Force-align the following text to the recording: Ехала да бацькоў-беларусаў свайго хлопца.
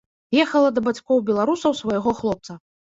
Ехала 0.45 0.71
да 0.79 0.83
бацькоў-беларусаў 0.89 1.81
свайго 1.85 2.19
хлопца. 2.23 2.63